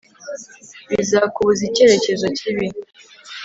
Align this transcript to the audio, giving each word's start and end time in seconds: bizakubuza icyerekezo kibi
bizakubuza 0.89 1.61
icyerekezo 1.69 2.27
kibi 2.37 2.67